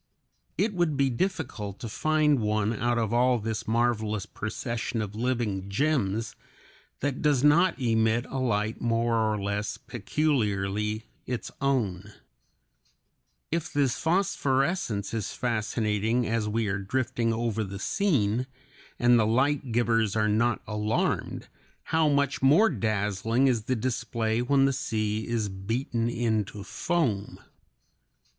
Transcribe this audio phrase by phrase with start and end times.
[0.57, 5.69] It would be difficult to find one out of all this marvelous procession of living
[5.69, 6.35] gems
[7.01, 12.13] that does not emit a light more or less peculiarly its own.
[13.51, 13.51] [Illustration: FIG.
[13.51, 13.51] 25.
[13.51, 18.47] Jellyfish (Rhizostoma).] If this phosphorescence is fascinating as we are drifting over the scene
[18.97, 21.47] and the light givers are not alarmed,
[21.83, 27.39] how much more dazzling is the display when the sea is beaten into foam.